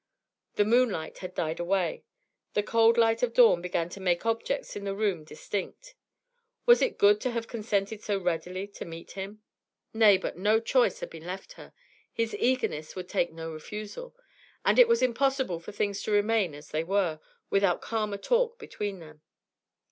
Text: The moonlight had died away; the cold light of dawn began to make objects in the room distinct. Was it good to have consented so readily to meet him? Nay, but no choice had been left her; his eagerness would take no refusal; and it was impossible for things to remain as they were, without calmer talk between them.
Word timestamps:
The 0.55 0.65
moonlight 0.65 1.19
had 1.19 1.35
died 1.35 1.59
away; 1.59 2.05
the 2.55 2.63
cold 2.63 2.97
light 2.97 3.21
of 3.21 3.35
dawn 3.35 3.61
began 3.61 3.87
to 3.89 3.99
make 3.99 4.25
objects 4.25 4.75
in 4.75 4.83
the 4.83 4.95
room 4.95 5.23
distinct. 5.23 5.93
Was 6.65 6.81
it 6.81 6.97
good 6.97 7.21
to 7.21 7.29
have 7.29 7.47
consented 7.47 8.01
so 8.01 8.17
readily 8.17 8.65
to 8.69 8.83
meet 8.83 9.11
him? 9.11 9.43
Nay, 9.93 10.17
but 10.17 10.35
no 10.39 10.59
choice 10.59 11.01
had 11.01 11.11
been 11.11 11.27
left 11.27 11.51
her; 11.53 11.71
his 12.11 12.35
eagerness 12.39 12.95
would 12.95 13.09
take 13.09 13.31
no 13.31 13.51
refusal; 13.53 14.15
and 14.65 14.79
it 14.79 14.87
was 14.87 15.03
impossible 15.03 15.59
for 15.59 15.71
things 15.71 16.01
to 16.01 16.11
remain 16.11 16.55
as 16.55 16.69
they 16.71 16.83
were, 16.83 17.19
without 17.51 17.79
calmer 17.79 18.17
talk 18.17 18.57
between 18.57 18.97
them. 19.01 19.21